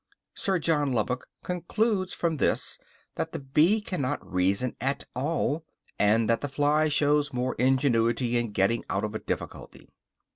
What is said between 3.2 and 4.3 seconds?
the bee cannot